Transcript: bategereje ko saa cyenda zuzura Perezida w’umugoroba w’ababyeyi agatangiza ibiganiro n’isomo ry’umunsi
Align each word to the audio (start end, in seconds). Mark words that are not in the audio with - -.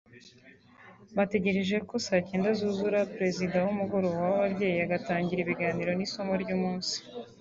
bategereje 1.17 1.75
ko 1.87 1.93
saa 2.05 2.25
cyenda 2.29 2.49
zuzura 2.59 3.07
Perezida 3.15 3.55
w’umugoroba 3.65 4.21
w’ababyeyi 4.31 4.79
agatangiza 4.85 5.41
ibiganiro 5.43 5.91
n’isomo 5.93 6.33
ry’umunsi 6.43 6.93